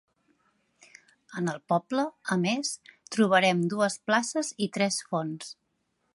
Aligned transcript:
En 1.41 1.51
el 1.53 1.59
poble, 1.73 2.05
a 2.37 2.39
més, 2.47 2.73
trobarem 3.17 3.63
dues 3.75 4.01
places 4.09 4.53
i 4.69 4.71
tres 4.79 4.99
fonts. 5.13 5.55